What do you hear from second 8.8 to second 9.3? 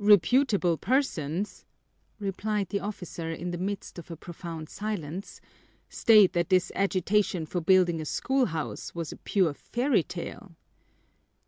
was a